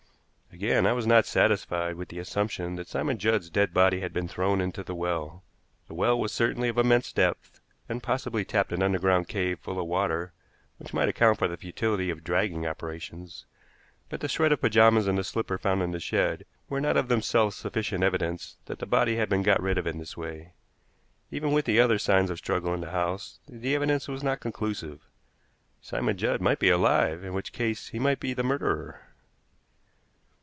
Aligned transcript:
Again, 0.53 0.85
I 0.85 0.91
was 0.93 1.07
not 1.07 1.25
satisfied 1.25 1.95
with 1.95 2.09
the 2.09 2.19
assumption 2.19 2.75
that 2.75 2.89
Simon 2.89 3.17
Judd's 3.17 3.49
dead 3.49 3.73
body 3.73 4.01
had 4.01 4.11
been 4.11 4.27
thrown 4.27 4.59
into 4.59 4.83
the 4.83 4.93
well. 4.93 5.43
The 5.87 5.93
well 5.93 6.19
was 6.19 6.33
certainly 6.33 6.67
of 6.67 6.77
immense 6.77 7.11
depth, 7.13 7.61
and 7.87 8.03
possibly 8.03 8.43
tapped 8.43 8.73
an 8.73 8.83
underground 8.83 9.29
cave 9.29 9.59
full 9.59 9.79
of 9.79 9.87
water, 9.87 10.33
which 10.77 10.93
might 10.93 11.07
account 11.07 11.39
for 11.39 11.47
the 11.47 11.55
futility 11.57 12.09
of 12.09 12.23
dragging 12.25 12.67
operations; 12.67 13.45
but 14.09 14.19
the 14.19 14.27
shred 14.27 14.51
of 14.51 14.59
pajamas 14.61 15.07
and 15.07 15.17
the 15.17 15.23
slipper 15.23 15.57
found 15.57 15.81
in 15.81 15.91
the 15.91 16.01
shed 16.01 16.45
were 16.69 16.81
not 16.81 16.97
of 16.97 17.07
themselves 17.07 17.55
sufficient 17.55 18.03
evidence 18.03 18.57
that 18.65 18.77
the 18.79 18.85
body 18.85 19.15
had 19.15 19.29
been 19.29 19.43
got 19.43 19.61
rid 19.63 19.77
of 19.79 19.87
in 19.87 19.97
this 19.99 20.17
way. 20.17 20.53
Even 21.31 21.53
with 21.53 21.63
the 21.65 21.79
other 21.79 21.97
signs 21.97 22.29
of 22.29 22.37
struggle 22.37 22.73
in 22.73 22.81
the 22.81 22.91
house 22.91 23.39
the 23.47 23.73
evidence 23.73 24.07
was 24.09 24.21
not 24.21 24.41
conclusive. 24.41 24.99
Simon 25.81 26.17
Judd 26.17 26.41
might 26.41 26.59
be 26.59 26.69
alive, 26.69 27.23
in 27.23 27.33
which 27.33 27.53
case 27.53 27.87
he 27.87 27.99
might 27.99 28.19
be 28.19 28.33
the 28.33 28.43
murderer. 28.43 29.07